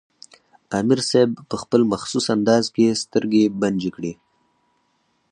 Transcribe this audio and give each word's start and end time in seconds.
امیر 0.79 0.99
صېب 1.09 1.29
پۀ 1.47 1.55
خپل 1.61 1.81
مخصوص 1.91 2.25
انداز 2.35 2.65
کښې 2.75 2.99
سترګې 3.03 3.43
بنجې 3.59 3.89
کړې 3.95 4.13